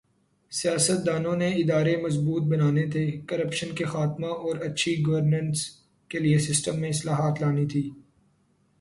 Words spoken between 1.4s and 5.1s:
نے ادارے مضبوط بنانے تھے، کرپشن کے خاتمہ اور اچھی